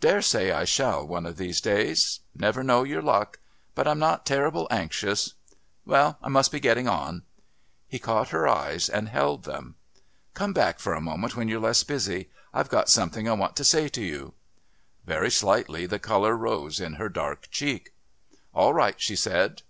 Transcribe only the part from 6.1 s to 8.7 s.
I must be getting on." He caught her